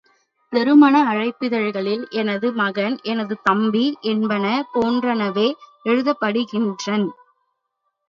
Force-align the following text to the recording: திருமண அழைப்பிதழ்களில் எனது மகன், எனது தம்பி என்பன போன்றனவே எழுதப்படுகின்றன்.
திருமண 0.53 0.95
அழைப்பிதழ்களில் 1.09 2.09
எனது 2.11 2.47
மகன், 2.53 2.99
எனது 3.03 3.37
தம்பி 3.43 3.85
என்பன 4.11 4.45
போன்றனவே 4.73 5.47
எழுதப்படுகின்றன். 5.85 7.07